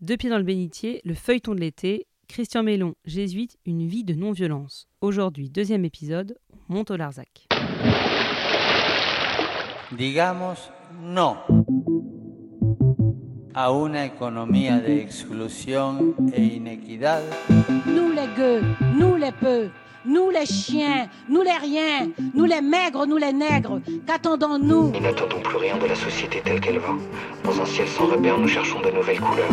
[0.00, 4.14] Deux pieds dans le bénitier, le feuilleton de l'été, Christian Mélon, jésuite, une vie de
[4.14, 4.86] non-violence.
[5.00, 7.48] Aujourd'hui, deuxième épisode, on monte au Larzac.
[9.90, 10.70] Digamos
[11.02, 11.36] no
[13.54, 17.24] a una economía de exclusión e inequidad.
[17.84, 18.62] Nous les gueux,
[18.96, 19.68] nous les peu,
[20.08, 23.80] nous les chiens, nous les riens, nous les maigres, nous les nègres.
[24.06, 24.92] Qu'attendons-nous?
[24.92, 26.94] Nous n'attendons plus rien de la société telle qu'elle va.
[27.44, 29.48] Dans un ciel sans repère, nous cherchons de nouvelles couleurs.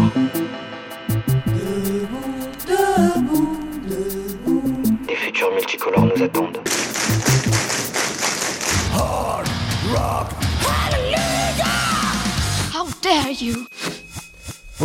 [5.07, 6.59] Des futurs multicolores nous attendent.
[12.73, 13.67] How dare you?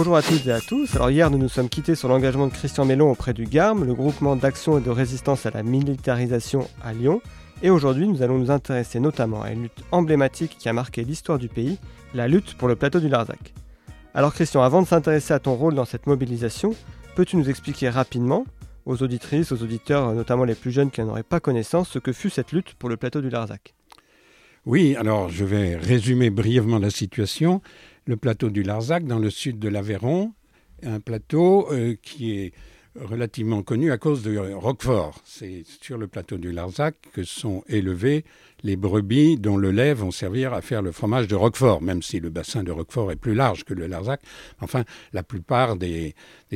[0.00, 0.96] Bonjour à toutes et à tous.
[0.96, 3.92] Alors hier, nous nous sommes quittés sur l'engagement de Christian Mélon auprès du GARM, le
[3.92, 7.20] groupement d'action et de résistance à la militarisation à Lyon.
[7.62, 11.38] Et aujourd'hui, nous allons nous intéresser notamment à une lutte emblématique qui a marqué l'histoire
[11.38, 11.78] du pays,
[12.14, 13.52] la lutte pour le plateau du Larzac.
[14.14, 16.74] Alors Christian, avant de s'intéresser à ton rôle dans cette mobilisation,
[17.14, 18.46] peux-tu nous expliquer rapidement,
[18.86, 22.14] aux auditrices, aux auditeurs, notamment les plus jeunes qui n'en auraient pas connaissance, ce que
[22.14, 23.74] fut cette lutte pour le plateau du Larzac?
[24.66, 27.60] Oui, alors je vais résumer brièvement la situation.
[28.06, 30.32] Le plateau du Larzac, dans le sud de l'Aveyron,
[30.82, 32.52] un plateau euh, qui est
[32.98, 35.20] relativement connu à cause de Roquefort.
[35.24, 38.24] C'est sur le plateau du Larzac que sont élevées
[38.62, 42.20] les brebis dont le lait vont servir à faire le fromage de Roquefort, même si
[42.20, 44.20] le bassin de Roquefort est plus large que le Larzac.
[44.60, 46.14] Enfin, la plupart des,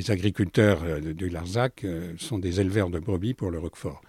[0.08, 4.02] agriculteurs euh, du Larzac euh, sont des éleveurs de brebis pour le Roquefort.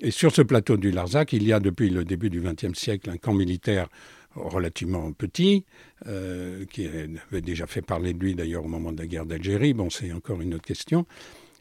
[0.00, 3.10] Et sur ce plateau du Larzac, il y a depuis le début du XXe siècle
[3.10, 3.88] un camp militaire
[4.36, 5.64] relativement petit,
[6.06, 9.74] euh, qui avait déjà fait parler de lui d'ailleurs au moment de la guerre d'Algérie.
[9.74, 11.06] Bon, c'est encore une autre question.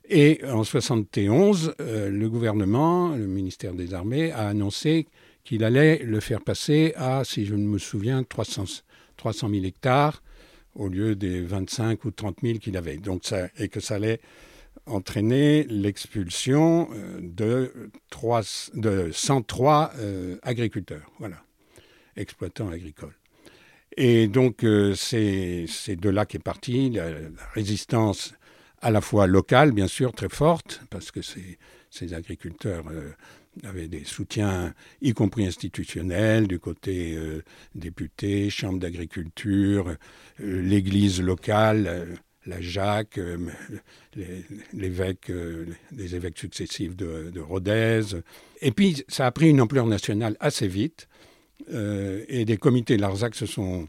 [0.08, 5.08] Et en 71, euh, le gouvernement, le ministère des Armées, a annoncé
[5.44, 8.66] qu'il allait le faire passer à, si je ne me souviens, 300,
[9.18, 10.22] 300 000 hectares
[10.76, 12.98] au lieu des 25 ou 30 000 qu'il avait.
[12.98, 14.20] Donc ça, et que ça allait
[14.86, 17.72] entraîner l'expulsion euh, de,
[18.10, 21.38] trois- de 103 euh, agriculteurs, voilà,
[22.16, 23.16] exploitants agricoles.
[23.98, 27.08] Et donc euh, c'est de là qu'est partie la,
[27.54, 28.34] résistance
[28.82, 31.58] à la fois locale, bien sûr, très forte, parce que ces,
[31.90, 33.12] ces agriculteurs euh,
[33.64, 37.44] avaient des soutiens, y compris institutionnels, du côté euh,
[37.74, 42.06] député, chambre d'agriculture, euh, l'église locale, euh,
[42.48, 43.20] la Jacques,
[44.72, 45.32] l'évêque,
[45.92, 48.02] les évêques successifs de, de Rodez.
[48.62, 51.08] Et puis, ça a pris une ampleur nationale assez vite,
[51.70, 53.88] et des comités Larzac se sont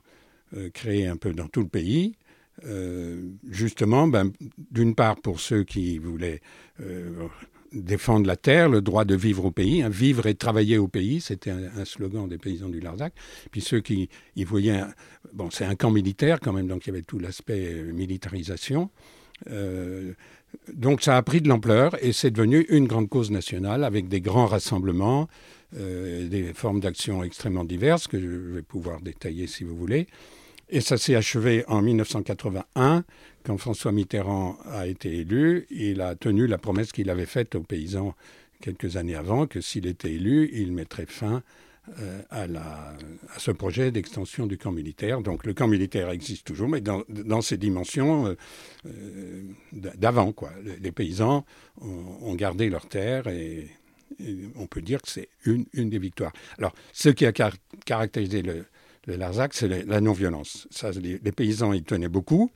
[0.54, 2.16] euh, créés un peu dans tout le pays.
[2.64, 4.32] Euh, justement, ben,
[4.70, 6.40] d'une part pour ceux qui voulaient
[6.80, 7.26] euh,
[7.72, 11.20] défendre la terre, le droit de vivre au pays, hein, vivre et travailler au pays,
[11.20, 13.12] c'était un, slogan des paysans du Larzac.
[13.50, 14.82] Puis ceux qui y voyaient,
[15.32, 18.90] bon, c'est un camp militaire quand même, donc il y avait tout l'aspect euh, militarisation.
[19.50, 20.12] Euh,
[20.72, 24.20] donc ça a pris de l'ampleur et c'est devenu une grande cause nationale avec des
[24.20, 25.28] grands rassemblements,
[25.76, 30.06] euh, des formes d'action extrêmement diverses que je vais pouvoir détailler si vous voulez.
[30.68, 33.04] Et ça s'est achevé en 1981,
[33.44, 35.66] quand François Mitterrand a été élu.
[35.70, 38.14] Il a tenu la promesse qu'il avait faite aux paysans
[38.60, 41.42] quelques années avant, que s'il était élu, il mettrait fin
[42.00, 42.46] euh, à,
[43.38, 45.20] ce projet d'extension du camp militaire.
[45.20, 48.36] Donc le camp militaire existe toujours, mais dans, ses dimensions euh,
[48.86, 50.34] euh, d'avant.
[50.80, 51.44] Les, paysans
[51.80, 53.68] ont, ont gardé leurs terres et
[54.56, 56.32] on peut dire que c'est une, une des victoires.
[56.58, 58.64] Alors, ce qui a car- caractérisé le,
[59.06, 60.66] le Larzac, c'est la, non-violence.
[60.70, 62.50] Ça, les, paysans y tenaient beaucoup.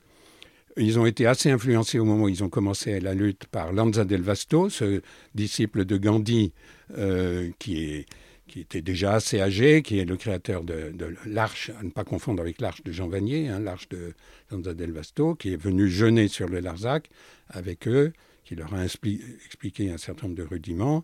[0.77, 4.05] Ils ont été assez influencés au moment où ils ont commencé la lutte par Lanza
[4.05, 5.01] del Vasto, ce
[5.35, 6.53] disciple de Gandhi
[6.97, 8.05] euh, qui, est,
[8.47, 10.93] qui était déjà assez âgé, qui est le créateur de,
[11.25, 14.13] l'arche, à ne pas confondre avec l'arche de Jean Vanier, hein, l'arche de
[14.49, 17.09] Lanza del Vasto, qui est venu jeûner sur le Larzac
[17.49, 18.13] avec eux,
[18.45, 21.03] qui leur a expli- expliqué un certain nombre de rudiments.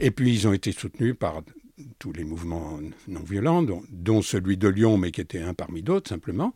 [0.00, 1.42] Et puis ils ont été soutenus par
[1.98, 6.08] tous les mouvements non violents, dont, celui de Lyon, mais qui était un parmi d'autres
[6.08, 6.54] simplement.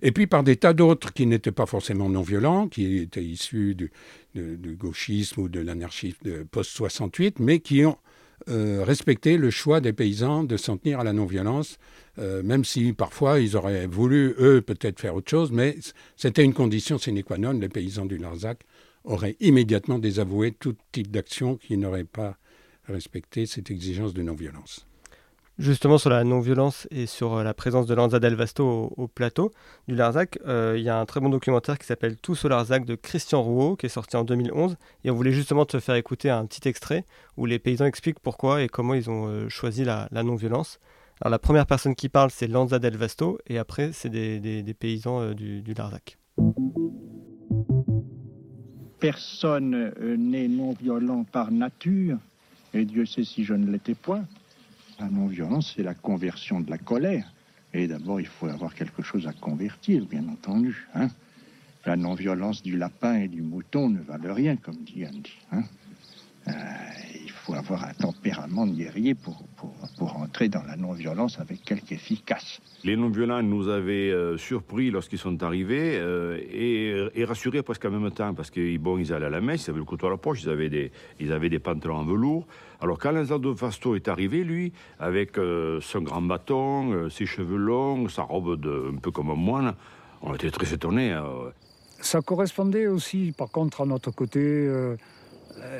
[0.00, 3.74] Et puis par des tas d'autres qui n'étaient pas forcément non violents, qui étaient issus
[3.74, 3.90] du,
[4.76, 7.98] gauchisme ou de l'anarchisme de post-68, mais qui ont
[8.48, 11.78] euh, respecté le choix des paysans de s'en tenir à la non-violence,
[12.18, 15.76] euh, même si parfois ils auraient voulu, eux, peut-être faire autre chose, mais
[16.16, 17.52] c'était une condition sine qua non.
[17.52, 18.60] Les paysans du Larzac
[19.02, 22.38] auraient immédiatement désavoué tout type d'action qui n'aurait pas
[22.88, 24.86] respecté cette exigence de non-violence.
[25.58, 29.08] Justement sur la non-violence et sur euh, la présence de Lanza del Vasto au, au
[29.08, 29.50] plateau
[29.88, 32.84] du Larzac, euh, il y a un très bon documentaire qui s'appelle Tous au Larzac
[32.84, 36.30] de Christian Rouault qui est sorti en 2011 et on voulait justement te faire écouter
[36.30, 37.04] un petit extrait
[37.36, 40.78] où les paysans expliquent pourquoi et comment ils ont euh, choisi la, la non-violence.
[41.20, 44.62] Alors la première personne qui parle c'est Lanza del Vasto et après c'est des, des-
[44.62, 46.18] des paysans euh, du, du Larzac.
[49.00, 52.18] personne n'est non violent par nature,
[52.74, 54.24] et Dieu sait si je ne l'étais point.
[54.98, 57.32] La non-violence, c'est la conversion de la colère.
[57.72, 60.88] Et d'abord, il faut avoir quelque chose à convertir, bien entendu.
[60.94, 61.08] Hein.
[61.84, 65.38] La non-violence du lapin et du mouton ne valent rien, comme dit Andy.
[65.52, 65.62] Hein.
[66.48, 66.52] Euh,
[67.24, 71.62] il faut avoir un tempérament de guerrier pour, pour, pour entrer dans la non-violence avec
[71.62, 72.60] quelque efficace.
[72.84, 77.90] Les non-violents nous avaient euh, surpris lorsqu'ils sont arrivés euh, et, et, rassurés presque en
[77.90, 80.10] même temps parce qu'ils bon, ils allaient à la messe, ils avaient le couteau à
[80.10, 82.46] la poche, ils avaient des, ils avaient des pantalons en velours.
[82.80, 87.56] Alors quand de Fasto est arrivé, lui, avec euh, son grand bâton, euh, ses cheveux
[87.56, 89.74] longs, sa robe de, un peu comme un moine,
[90.22, 91.12] on était très étonnés.
[91.12, 91.50] Euh.
[92.00, 94.96] Ça correspondait aussi, par contre, à notre côté, euh,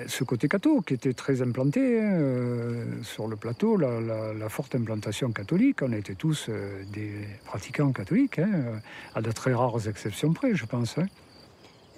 [0.07, 4.49] ce côté catho, qui était très implanté hein, euh, sur le plateau, la, la, la,
[4.49, 5.83] forte implantation catholique.
[5.83, 7.13] On était tous euh, des
[7.45, 8.81] pratiquants catholiques, hein,
[9.15, 10.99] à de très rares exceptions près, je pense.
[10.99, 11.07] Hein.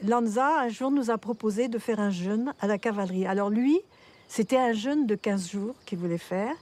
[0.07, 3.27] Lanza, un jour, nous a proposé de faire un jeûne à la cavalerie.
[3.27, 3.79] Alors lui,
[4.29, 6.55] c'était un jeûne de 15 jours qu'il voulait faire.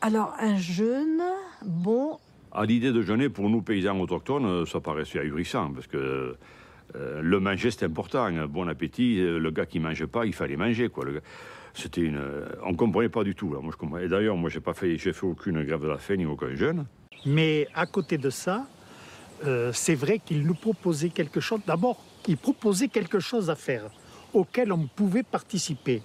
[0.00, 1.22] Alors, un jeûne,
[1.64, 2.18] bon.
[2.52, 6.36] À l'idée de jeûner, pour nous, paysans autochtones, ça paraissait ahurissant, parce que
[6.96, 8.30] euh, le manger, c'est important.
[8.48, 10.88] Bon appétit, le gars qui ne mange pas, il fallait manger.
[10.88, 11.04] Quoi.
[11.74, 12.20] C'était une...
[12.64, 13.52] On ne comprenait pas du tout.
[13.52, 13.60] Là.
[13.60, 14.08] Moi, je comprenais.
[14.08, 16.86] D'ailleurs, moi, je n'ai fait, fait aucune grève de la faim, ni aucun jeûne.
[17.26, 18.66] Mais à côté de ça,
[19.44, 21.60] euh, c'est vrai qu'il nous proposait quelque chose.
[21.66, 23.90] D'abord, il proposait quelque chose à faire,
[24.32, 26.02] auquel on pouvait participer.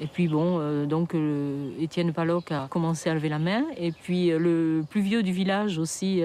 [0.00, 3.64] Et puis bon, euh, donc euh, Étienne Paloc a commencé à lever la main.
[3.76, 6.22] Et puis euh, le plus vieux du village aussi,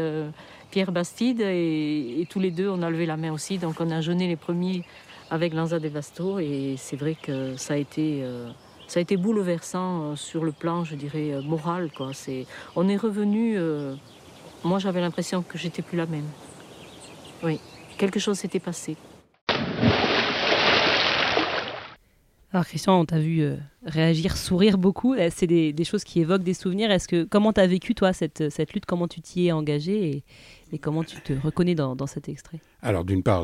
[0.71, 3.57] Pierre Bastide, et, tous les deux, on a levé la main aussi.
[3.57, 4.83] Donc on a jeûné les premiers
[5.29, 6.39] avec Lanza de Vasto.
[6.39, 8.23] Et c'est vrai que ça a été,
[8.87, 11.89] ça a été bouleversant sur le plan, je dirais, moral.
[12.13, 12.45] C'est,
[12.75, 13.57] on est revenu.
[14.63, 16.27] moi, j'avais l'impression que j'étais plus la même.
[17.43, 17.59] Oui,
[17.97, 18.95] quelque chose s'était passé.
[22.55, 25.13] Alors Christian, on t'a vu euh, réagir, sourire beaucoup.
[25.29, 26.89] C'est des, choses qui évoquent des souvenirs.
[26.89, 28.85] Est-ce que comment t'as vécu toi cette, cette lutte?
[28.85, 30.23] Comment tu t'y es engagé
[30.71, 32.61] et, comment tu te reconnais dans, dans cet extrait?
[32.81, 33.43] Alors d'une part,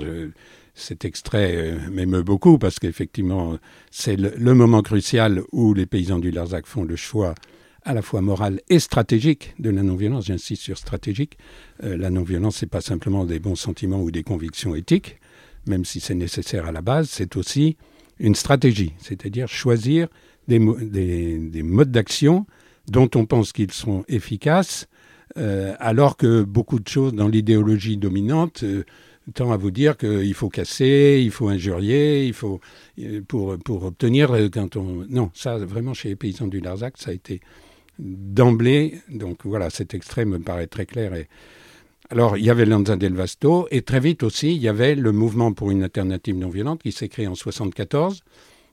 [0.76, 3.58] cet extrait euh, m'émeut beaucoup parce qu'effectivement
[3.90, 7.36] c'est le, moment crucial où les paysans du Larzac font le choix
[7.84, 10.28] à la fois moral et stratégique de la non-violence.
[10.28, 11.38] J'insiste sur stratégique.
[11.84, 15.20] Euh, la non-violence, c'est pas simplement des bons sentiments ou des convictions éthiques,
[15.68, 17.10] même si c'est nécessaire à la base.
[17.10, 17.76] C'est aussi
[18.22, 20.08] une stratégie, c'est-à-dire choisir
[20.48, 22.46] des, des, des modes d'action
[22.88, 24.88] dont on pense qu'ils sont efficaces,
[25.38, 28.84] euh, alors que beaucoup de choses dans l'idéologie dominante euh,
[29.34, 32.60] tend à vous dire qu'il faut casser, il faut injurier, il faut
[33.00, 36.98] euh, pour, pour obtenir euh, quand on non ça vraiment chez les paysans du Larzac
[36.98, 37.40] ça a été
[38.00, 41.28] d'emblée donc voilà cet extrait me paraît très clair et
[42.12, 45.14] alors, il y avait Lanza del Vasto, et très vite aussi, il y avait le
[45.14, 48.22] mouvement pour une alternative non violente qui s'est créé en 1974,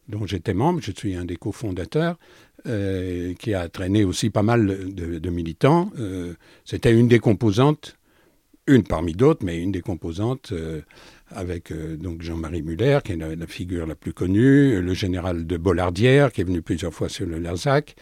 [0.08, 2.19] dont j'étais membre, je suis un des cofondateurs,
[2.67, 5.93] euh, qui a traîné aussi pas mal de, militants.
[6.00, 7.96] Euh, C'était une des composantes,
[8.67, 10.81] une parmi d'autres, mais une des composantes euh,
[11.31, 16.32] avec donc Jean-Marie Muller, qui est la, figure la plus connue, le général de Bollardière,
[16.32, 17.94] qui est venu plusieurs fois sur le Larzac,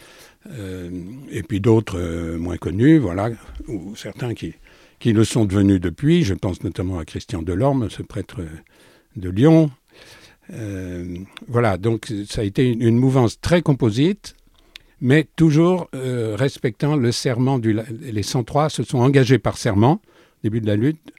[0.49, 3.31] et puis d'autres moins connus, voilà,
[3.67, 4.55] ou certains qui
[4.99, 6.25] qui le sont devenus depuis.
[6.25, 8.43] Je pense notamment à Christian Delorme, ce prêtre
[9.17, 9.71] de Lyon.
[10.53, 14.37] Euh, voilà, donc ça a été une, mouvance très composite,
[15.01, 17.79] mais toujours euh, respectant le serment du.
[18.01, 20.01] Les 103 se sont engagés par serment,
[20.45, 21.13] début de la lutte,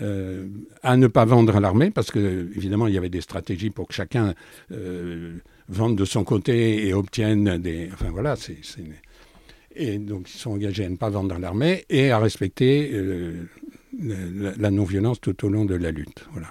[0.00, 0.46] euh,
[0.82, 3.88] à ne pas vendre à l'armée, parce que évidemment il y avait des stratégies pour
[3.88, 4.32] que chacun
[4.72, 5.36] euh,
[5.68, 7.90] vende de son côté et obtienne des.
[7.92, 8.56] Enfin voilà, c'est
[9.74, 13.48] et donc ils sont engagés à ne pas vendre dans l'armée et à respecter euh,
[13.98, 16.24] la, non-violence tout au long de la lutte.
[16.32, 16.48] Voilà.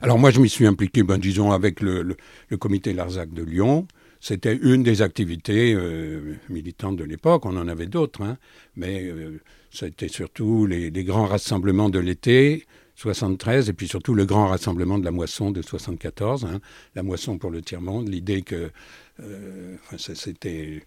[0.00, 2.16] Alors moi je m'y suis impliqué, ben, disons, avec le,
[2.48, 3.86] le, comité Larzac de Lyon.
[4.20, 8.38] C'était une des activités euh, militantes de l'époque, on en avait d'autres, hein,
[8.76, 14.46] mais euh, c'était surtout les, grands rassemblements de l'été, 73 et puis surtout le grand
[14.46, 16.60] rassemblement de la moisson de 74 hein,
[16.94, 18.70] la moisson pour le tiers-monde l'idée que
[19.18, 20.82] enfin, c'était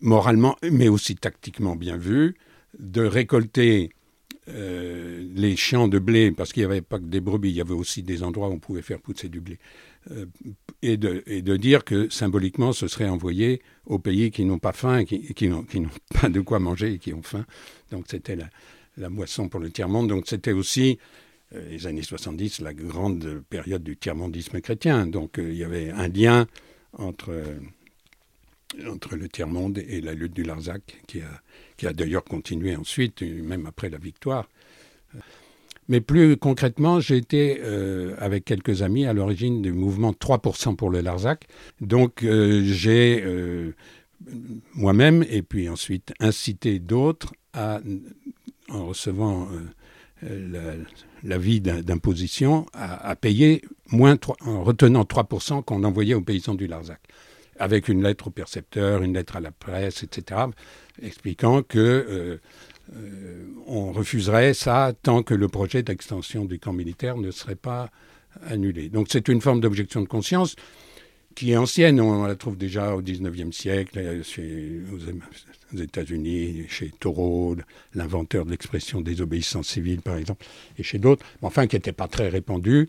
[0.00, 2.34] moralement, mais aussi tactiquement bien vu,
[2.78, 3.90] de récolter
[4.48, 7.60] euh, les champs de blé, parce qu'il n'y avait pas que des brebis, il y
[7.60, 9.58] avait aussi des endroits où on pouvait faire pousser du blé,
[10.10, 10.26] euh,
[10.82, 14.72] et, de, et de dire que symboliquement ce serait envoyé aux pays qui n'ont pas
[14.72, 15.64] faim, qui, qui n'ont
[16.20, 17.46] pas de quoi manger et qui ont faim.
[17.92, 18.50] Donc c'était la,
[18.96, 20.08] la moisson pour le tiers-monde.
[20.08, 20.98] Donc c'était aussi
[21.54, 25.06] euh, les années 70, la grande période du tiers-mondisme chrétien.
[25.06, 26.46] Donc il y avait un lien
[26.94, 27.32] entre...
[28.88, 33.90] Entre le tiers-monde et la lutte du Larzac, qui a, d'ailleurs continué ensuite, même après
[33.90, 34.48] la victoire.
[35.88, 40.90] Mais plus concrètement, j'ai été euh, avec quelques amis à l'origine du mouvement 3% pour
[40.90, 41.46] le Larzac.
[41.80, 43.74] Donc euh, j'ai euh,
[44.74, 47.80] moi-même et puis ensuite incité d'autres à,
[48.70, 49.48] en recevant
[51.24, 53.60] l'avis d'imposition, à, à, payer
[53.90, 57.00] moins 3, en retenant 3% qu'on envoyait aux paysans du Larzac
[57.62, 60.40] avec une lettre au percepteur, une lettre à la presse, etc.,
[61.00, 62.40] expliquant que euh,
[62.96, 67.88] euh, on refuserait ça tant que le projet d'extension du camp militaire ne serait pas
[68.48, 68.88] annulé.
[68.88, 70.56] Donc c'est une forme d'objection de conscience
[71.36, 76.90] qui est ancienne, on la trouve déjà au 19e siècle, euh, chez, aux, États-Unis, chez
[76.98, 77.54] Thoreau,
[77.94, 80.44] l'inventeur de l'expression désobéissance civile, par exemple,
[80.78, 82.88] et chez d'autres, enfin qui n'était pas très répandue.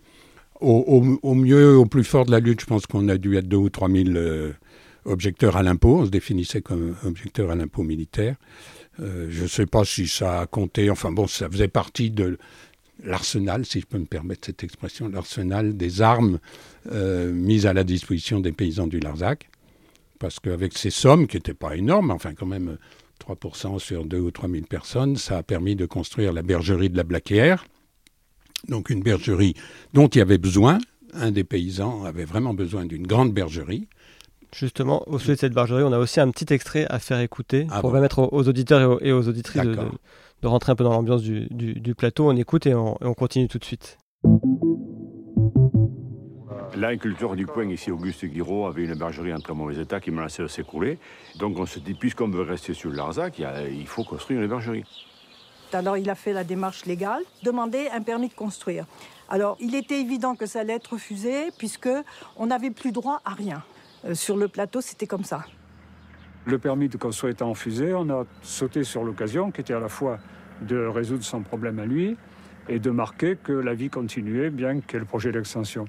[0.62, 1.02] Au,
[1.36, 3.70] mieux, au plus fort de la lutte, je pense qu'on a dû être 2 ou
[3.70, 4.54] 3 000
[5.06, 6.00] objecteur à l'impôt.
[6.00, 8.36] On se définissait comme objecteur à l'impôt militaire.
[9.00, 10.90] Euh, je ne sais pas si ça a compté.
[10.90, 12.38] Enfin bon, ça faisait partie de
[13.04, 16.40] l'arsenal, si je peux me permettre cette expression, l'arsenal des armes
[16.92, 19.50] euh, mises à la disposition des paysans du Larzac.
[20.20, 22.78] Parce qu'avec ces sommes, qui n'étaient pas énormes, enfin quand même
[23.28, 26.98] 3% sur 2 ou 3 000 personnes, ça a permis de construire la bergerie de
[26.98, 27.66] la Blaquière.
[28.70, 29.56] Donc une bergerie
[29.94, 30.78] dont il y avait besoin.
[31.14, 33.88] Un des paysans avait vraiment besoin d'une grande bergerie.
[34.54, 37.68] Justement, au sujet de cette bargerie, on a aussi un petit extrait à faire écouter
[37.72, 41.96] ah pour permettre aux, auditeurs et aux, auditrices de, rentrer un peu dans l'ambiance du,
[41.96, 42.30] plateau.
[42.30, 43.98] On écoute et on, continue tout de suite.
[46.76, 50.44] L'agriculteur du coin ici, Auguste Guiraud, avait une bergerie en très mauvais état qui menaçait
[50.44, 51.00] de s'écrouler.
[51.38, 54.84] Donc on se dit, puisqu'on veut rester sur le Larzac, il faut construire une bergerie.
[55.72, 58.86] Alors il a fait la démarche légale, demander un permis de construire.
[59.30, 61.90] Alors il était évident que ça allait être refusé puisque
[62.38, 63.64] on n'avait plus droit à rien.
[64.06, 65.46] Euh, sur le plateau, c'était comme ça.
[66.46, 69.90] Le permis de construire étant refusé, on a sauté sur l'occasion qui était à la
[69.90, 70.20] fois
[70.62, 72.18] de résoudre son problème à lui
[72.68, 75.86] et de marquer que la vie continuait bien qu'il y ait le projet d'extension.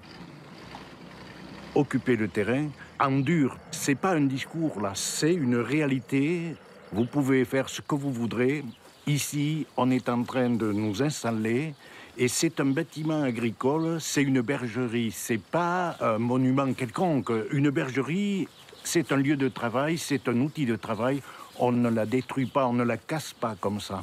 [1.75, 2.68] Occuper le terrain
[3.00, 6.54] en dur, c'est pas un discours là, c'est une réalité.
[6.92, 8.64] Vous pouvez faire ce que vous voudrez.
[9.09, 11.75] Ici, on est en train de nous installer
[12.16, 17.33] et c'est un bâtiment agricole, c'est une bergerie, c'est pas un monument quelconque.
[17.50, 18.47] Une bergerie,
[18.85, 21.23] c'est un lieu de travail, c'est un outil de travail.
[21.59, 24.02] On ne la détruit pas, on ne la casse pas comme ça.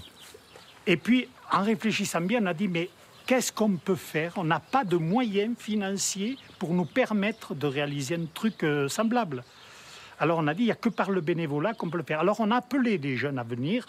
[0.88, 2.90] Et puis, en réfléchissant bien, on a dit, mais
[3.26, 4.34] qu'est-ce qu'on peut faire?
[4.36, 9.44] On n'a pas de moyens financiers pour nous permettre de réaliser un truc euh, semblable.
[10.20, 12.20] Alors on a dit, il n'y a que par le bénévolat qu'on peut le faire.
[12.20, 13.86] Alors on a appelé des jeunes à venir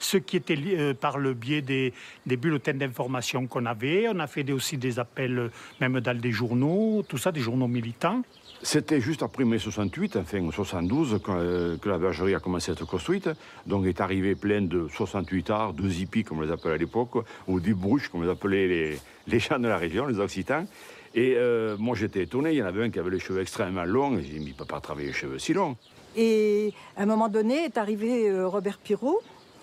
[0.00, 1.92] ce qui était euh, par le biais des,
[2.26, 4.08] bulletins d'information qu'on avait.
[4.08, 5.48] On a fait aussi des appels, euh,
[5.80, 8.22] même dans des journaux, tout ça, des journaux militants.
[8.62, 12.86] C'était juste après mai 68, enfin 72, euh, que, la bergerie a commencé à être
[12.86, 13.30] construite.
[13.66, 17.24] Donc est arrivé plein de 68 arts, de hippies, comme on les appelait à l'époque,
[17.46, 20.66] ou du bruche, comme on les appelait les, les gens de la région, les Occitans.
[21.14, 21.36] Et
[21.76, 24.22] moi j'étais étonné, il y en avait un qui avait les cheveux extrêmement longs, et
[24.22, 25.76] j'ai dit, mais il ne peut pas travailler les cheveux si longs.
[26.16, 29.20] Et à un moment donné est arrivé Robert Pirot,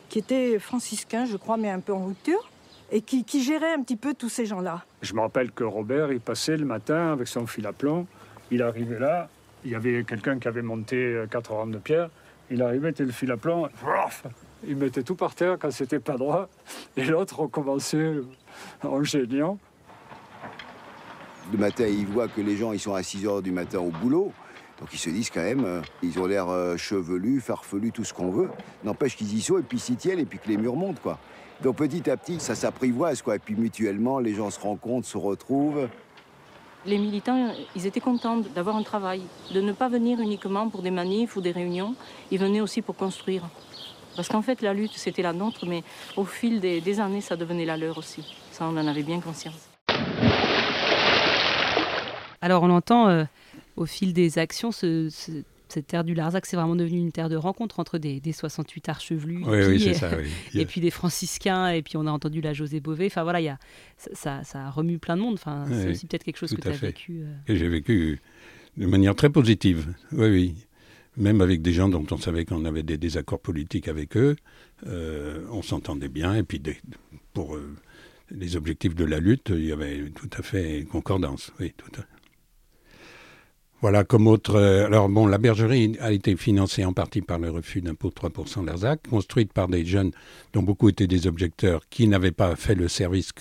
[0.09, 2.49] qui était franciscain, je crois, mais un peu en rupture,
[2.91, 4.85] et qui, gérait un petit peu tous ces gens-là.
[5.01, 8.07] Je me rappelle que Robert, il passait le matin avec son fil à plomb,
[8.49, 9.29] il arrivait là,
[9.65, 12.09] il y avait quelqu'un qui avait monté 4 rangs de pierre,
[12.49, 13.67] il arrivait, était le fil à plomb,
[14.65, 16.47] il mettait tout par terre quand c'était pas droit,
[16.95, 18.15] et l'autre recommençait
[18.83, 19.57] en géniant.
[21.51, 23.89] Le matin, il voit que les gens ils sont à 6 heures du matin au
[23.89, 24.33] boulot.
[24.79, 28.13] Donc ils se disent quand même, euh, ils ont l'air euh, chevelus, farfelus, tout ce
[28.13, 28.49] qu'on veut.
[28.83, 31.17] N'empêche qu'ils y sont et puis s'y tiennent et puis que les murs montent, quoi.
[31.63, 33.35] Donc petit à petit, ça s'apprivoise, quoi.
[33.35, 35.89] Et puis mutuellement, les gens se rencontrent, se retrouvent.
[36.85, 40.91] Les militants, ils étaient contents d'avoir un travail, de ne pas venir uniquement pour des
[40.91, 41.95] manifs ou des réunions.
[42.29, 43.49] Ils venaient aussi pour construire.
[44.15, 45.83] Parce qu'en fait, la lutte, c'était la nôtre, mais
[46.15, 48.23] au fil des, années, ça devenait la leur aussi.
[48.51, 49.69] Ça, on en avait bien conscience.
[52.41, 53.25] Alors, on entend euh,
[53.77, 57.79] au fil des actions, cette terre du Larzac, c'est vraiment devenu une terre de rencontre
[57.79, 59.43] entre des, 68 archevelus
[60.53, 63.05] et, puis des franciscains, et puis on a entendu la José Bové.
[63.05, 63.59] Enfin voilà, y a,
[63.97, 65.35] ça, ça remue plein de monde.
[65.35, 67.21] Enfin, c'est aussi peut-être quelque chose que tu as vécu.
[67.21, 67.53] Euh.
[67.53, 68.19] Et j'ai vécu
[68.75, 69.93] de manière très positive.
[70.11, 70.55] Oui, oui.
[71.15, 74.35] Même avec des gens dont on savait qu'on avait des désaccords politiques avec eux,
[74.85, 76.35] euh, on s'entendait bien.
[76.35, 76.61] Et puis
[77.33, 77.75] pour euh,
[78.29, 81.51] les objectifs de la lutte, il y avait tout à fait concordance.
[81.59, 82.16] Oui, tout à fait.
[83.81, 84.55] Voilà, comme autre.
[84.55, 88.15] Euh, alors, bon, la bergerie a été financée en partie par le refus d'impôt de
[88.15, 90.11] 3% l'Arzac, construite par des jeunes
[90.53, 93.31] dont beaucoup étaient des objecteurs qui n'avaient pas fait le service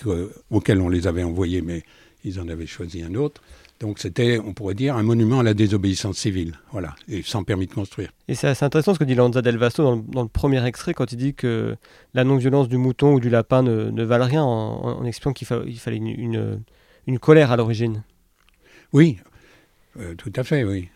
[0.51, 1.83] auquel on les avait envoyés, mais
[2.23, 3.41] ils en avaient choisi un autre.
[3.79, 7.67] Donc c'était, on pourrait dire, un monument à la désobéissance civile, voilà, et sans permis
[7.67, 8.11] de construire.
[8.27, 10.63] Et c'est assez intéressant ce que dit Lanza Del Vasto dans le, dans le premier
[10.65, 11.75] extrait, quand il dit que
[12.15, 15.45] la non-violence du mouton ou du lapin ne, ne valent rien, en, en expliquant qu'il
[15.47, 16.59] fa- il fallait une, une,
[17.05, 18.03] une colère à l'origine.
[18.93, 19.17] Oui,
[19.99, 20.89] euh, tout à fait, oui.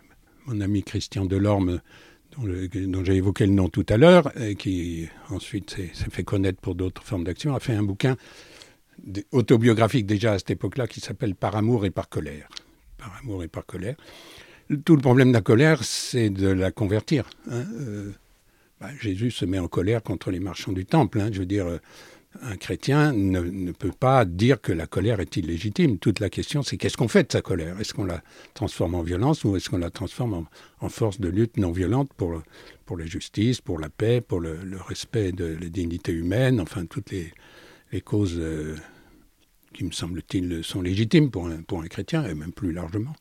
[0.47, 1.81] Mon ami Christian Delorme,
[2.37, 6.75] dont, j'ai évoqué le nom tout à l'heure, et qui ensuite s'est fait connaître pour
[6.75, 8.15] d'autres formes d'action, a fait un bouquin
[9.31, 12.47] autobiographique déjà à cette époque-là qui s'appelle Par amour et par colère.
[12.97, 13.95] Par amour et par colère.
[14.85, 17.29] Tout le problème de la colère, c'est de la convertir.
[17.49, 17.65] hein.
[17.79, 18.11] Euh,
[18.79, 21.19] bah, Jésus se met en colère contre les marchands du temple.
[21.21, 21.29] hein.
[21.31, 21.77] Je veux dire, euh,
[22.41, 25.97] un chrétien ne, peut pas dire que la colère est illégitime.
[25.97, 27.79] Toute la question, c'est qu'est-ce qu'on fait de sa colère?
[27.79, 28.21] Est-ce qu'on la
[28.53, 30.45] transforme en violence ou est-ce qu'on la transforme
[30.79, 32.41] en, force de lutte non violente pour,
[32.85, 34.57] pour la justice, pour la paix, pour le,
[34.87, 37.31] respect de la dignité humaine, enfin toutes les,
[38.01, 38.77] causes euh,
[39.73, 43.13] qui, me semble-t-il, sont légitimes pour un, pour un chrétien et même plus largement.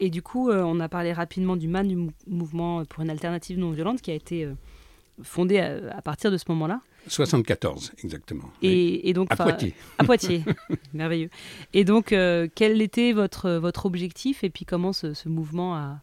[0.00, 3.08] Et, du coup, euh, on a parlé rapidement du MAN, du mou- mouvement pour une
[3.08, 4.52] alternative non violente, qui a été euh,
[5.22, 6.80] fondé à, à partir de ce moment-là.
[7.08, 8.50] 74, exactement.
[8.62, 9.74] Et, et donc, À Poitiers.
[9.98, 10.44] À Poitiers,
[10.94, 11.30] merveilleux.
[11.74, 15.98] Et donc, euh, quel était votre, votre objectif et puis comment ce, ce mouvement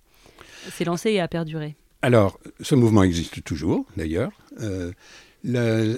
[0.69, 1.75] s'est lancé et a perduré?
[2.01, 4.31] Alors, ce mouvement existe toujours, d'ailleurs.
[4.61, 4.91] Euh,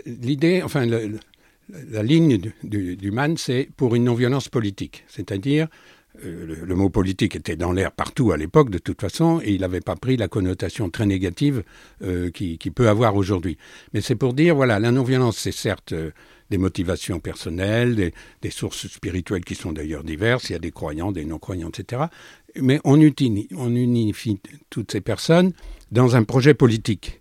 [0.06, 1.20] L'idée, enfin, le-
[1.90, 5.04] la ligne du, du, du MAN, c'est pour une non-violence politique.
[5.08, 5.68] C'est-à-dire,
[6.24, 9.62] le, le mot politique était dans l'air partout à l'époque, de toute façon, et il
[9.62, 11.64] n'avait pas pris la connotation très négative
[12.04, 13.58] euh, qui, peut avoir aujourd'hui.
[13.94, 16.12] Mais c'est pour dire, voilà, la non-violence, c'est certes euh,
[16.50, 21.12] des motivations personnelles, des, sources spirituelles qui sont d'ailleurs diverses, il y a des croyants,
[21.12, 22.04] des non-croyants, etc.
[22.56, 23.00] Mais on
[23.58, 24.40] on unifie
[24.70, 25.54] toutes ces personnes
[25.92, 27.21] dans un projet politique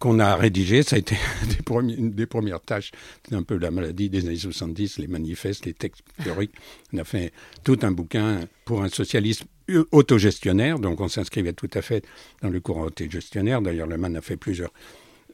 [0.00, 0.82] qu'on a rédigé.
[0.82, 1.14] Ça a été
[1.46, 2.90] des une des premières tâches.
[3.28, 6.54] C'est un peu la maladie des années 70, les manifestes, les textes théoriques.
[6.92, 9.44] On a fait tout un bouquin pour un socialisme
[9.92, 10.80] autogestionnaire.
[10.80, 12.04] Donc on s'inscrivait tout à fait
[12.42, 13.62] dans le courant autogestionnaire.
[13.62, 14.72] D'ailleurs, Le Man a fait plusieurs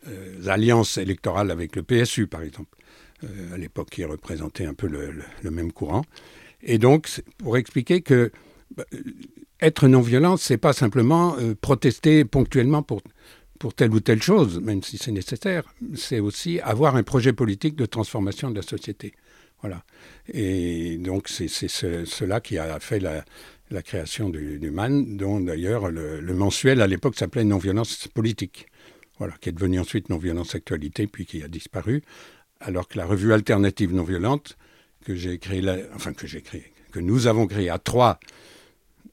[0.09, 2.77] euh, alliances électorales avec le PSU, par exemple,
[3.25, 6.05] euh, à l'époque, qui représentait un peu le, même courant.
[6.63, 7.09] Et donc,
[7.39, 8.33] pour expliquer que
[8.77, 8.99] bah, euh,
[9.61, 13.01] être non-violent, c'est pas simplement protester ponctuellement pour,
[13.59, 15.65] pour telle ou telle chose, même si c'est nécessaire.
[15.95, 19.15] C'est aussi avoir un projet politique de transformation de la société.
[19.63, 19.83] Voilà.
[20.33, 23.25] Et donc, c'est ce- cela qui a fait la,
[23.83, 28.67] création du, MAN, dont d'ailleurs le, mensuel à l'époque s'appelait Non-violence politique.
[29.19, 32.03] Voilà, qui est devenu ensuite Non-violence actualité, puis qui a disparu.
[32.61, 34.57] Alors que la revue alternative non-violente,
[35.05, 35.63] que j'ai créée,
[35.95, 38.19] enfin que j'ai créée, que nous avons créée à trois,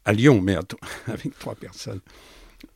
[0.06, 0.56] à Lyon, mais
[1.08, 2.02] avec trois personnes,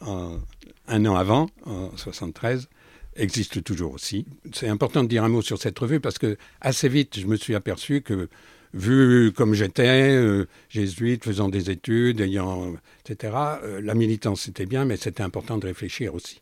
[0.02, 0.40] en-
[0.88, 2.68] un an avant, en 73,
[3.16, 4.26] existe toujours aussi.
[4.54, 7.36] C'est important de dire un mot sur cette revue parce que assez vite, je me
[7.36, 8.30] suis aperçu que,
[8.74, 14.86] vu comme j'étais, euh, jésuite, faisant des études, ayant, etc., euh, la militance c'était bien,
[14.86, 16.42] mais c'était important de réfléchir aussi.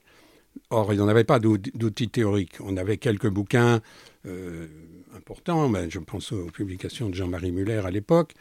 [0.70, 2.56] Or, il n'y en avait pas d'out- d'outils théoriques.
[2.62, 3.82] On avait quelques bouquins
[4.26, 4.68] euh,
[5.16, 8.34] importants, mais je pense aux publications de Jean-Marie Muller à l'époque,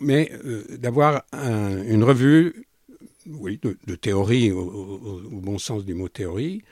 [0.00, 0.32] mais
[0.70, 2.64] d'avoir un- une revue
[3.26, 6.62] oui, de, théorie, au, bon sens du mot théorie,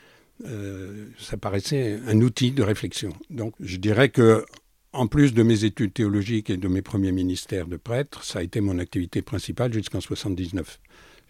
[0.46, 3.10] euh, ça paraissait un outil de réflexion.
[3.30, 4.44] Donc, je dirais que,
[4.92, 8.42] en plus de mes études théologiques et de mes premiers ministères de prêtre, ça a
[8.42, 10.80] été mon activité principale jusqu'en 79.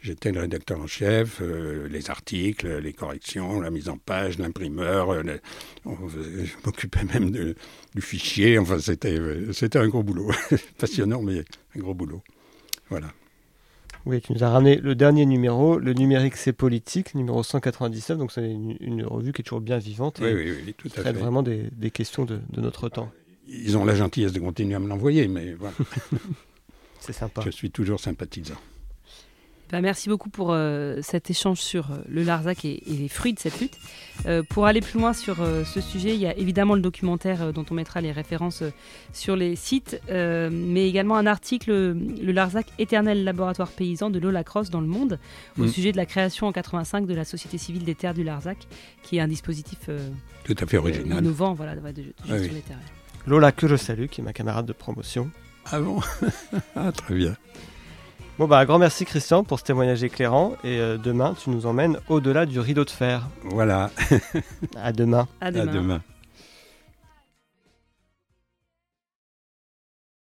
[0.00, 5.10] J'étais le rédacteur en chef, euh, les articles, les corrections, la mise en page, l'imprimeur.
[5.10, 5.22] euh,
[5.84, 8.58] je m'occupais même du fichier.
[8.58, 9.18] Enfin, c'était
[9.52, 10.30] c'était un gros boulot.
[10.78, 11.40] Passionnant, mais
[11.74, 12.22] un gros boulot.
[12.90, 13.12] Voilà.
[14.08, 18.32] Oui, tu nous as ramené le dernier numéro, le numérique c'est politique, numéro 197, donc
[18.32, 20.98] c'est une, une revue qui est toujours bien vivante et Oui, oui, oui, tout qui
[20.98, 21.20] à traite fait.
[21.22, 23.10] vraiment des, des questions de, de notre temps.
[23.46, 25.74] Ils ont la gentillesse de continuer à me l'envoyer, mais voilà.
[27.00, 27.42] C'est sympa.
[27.44, 28.56] Je suis toujours sympathisant.
[29.70, 33.34] Ben, merci beaucoup pour euh, cet échange sur euh, le Larzac et, et les fruits
[33.34, 33.76] de cette lutte.
[34.24, 37.42] Euh, pour aller plus loin sur euh, ce sujet, il y a évidemment le documentaire
[37.42, 38.70] euh, dont on mettra les références euh,
[39.12, 44.42] sur les sites, euh, mais également un article, le Larzac, éternel laboratoire paysan de Lola
[44.42, 45.18] Cross dans le monde,
[45.58, 45.68] au Mm.
[45.68, 48.56] sujet de la création en 85 de la Société civile des terres du Larzac,
[49.02, 50.08] qui est un dispositif euh,
[50.44, 51.18] Tout à fait euh, original.
[51.22, 52.48] innovant voilà, de, de- de gestion oui.
[52.48, 52.78] des terres.
[53.26, 55.30] Lola, que je salue, qui est ma camarade de promotion.
[55.70, 56.00] Ah bon?
[56.74, 57.36] Ah, très bien.
[58.38, 60.52] Bon, bah, un grand merci Christian pour ce témoignage éclairant.
[60.62, 63.26] Et euh, demain, tu nous emmènes au-delà du rideau de fer.
[63.42, 63.90] Voilà.
[64.76, 65.26] À demain.
[65.40, 65.62] À demain.
[65.62, 66.00] À demain.